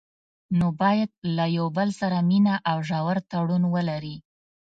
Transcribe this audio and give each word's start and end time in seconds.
نو 0.57 0.67
باید 0.81 1.09
له 1.37 1.45
یو 1.57 1.67
بل 1.77 1.89
سره 2.01 2.17
مینه 2.29 2.55
او 2.71 2.77
ژور 2.89 3.17
تړون 3.31 3.63
ولري. 3.73 4.15